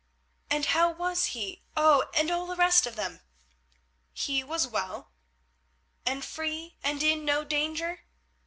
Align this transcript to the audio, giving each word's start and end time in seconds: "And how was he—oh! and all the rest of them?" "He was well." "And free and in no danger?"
"And 0.49 0.65
how 0.65 0.89
was 0.91 1.25
he—oh! 1.25 2.05
and 2.15 2.31
all 2.31 2.47
the 2.47 2.55
rest 2.55 2.87
of 2.87 2.95
them?" 2.95 3.19
"He 4.11 4.43
was 4.43 4.67
well." 4.67 5.11
"And 6.07 6.25
free 6.25 6.75
and 6.83 7.03
in 7.03 7.23
no 7.23 7.43
danger?" 7.43 7.99